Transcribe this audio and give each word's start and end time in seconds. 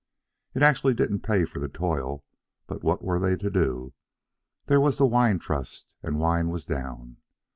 It 0.55 0.63
actually 0.63 0.95
didn't 0.95 1.19
pay 1.19 1.45
for 1.45 1.59
the 1.59 1.67
toil, 1.67 2.23
but 2.65 2.81
what 2.83 3.03
were 3.03 3.19
they 3.19 3.35
to 3.37 3.51
do? 3.51 3.93
There 4.65 4.81
was 4.81 4.97
the 4.97 5.05
wine 5.05 5.37
trust, 5.37 5.93
and 6.01 6.19
wine 6.19 6.49
was 6.49 6.65
down. 6.65 7.17